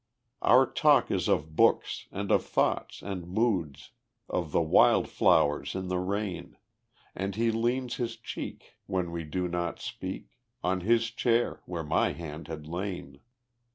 [0.41, 3.91] Our talk is of books, and of thoughts and moods,
[4.27, 6.57] Of the wild flowers in the rain;
[7.13, 12.13] And he leans his cheek, when we do not speak, On his chair where my
[12.13, 13.19] hand had lain.